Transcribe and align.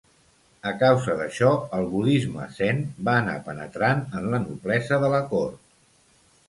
A 0.69 0.71
causa 0.83 1.17
d'això, 1.19 1.51
el 1.81 1.85
budisme 1.91 2.47
zen 2.57 2.81
va 3.09 3.15
anar 3.21 3.39
penetrant 3.51 4.05
en 4.21 4.29
la 4.35 4.43
noblesa 4.49 5.03
de 5.07 5.15
la 5.17 5.23
cort. 5.35 5.67